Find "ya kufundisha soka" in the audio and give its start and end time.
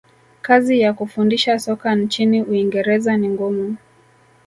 0.79-1.95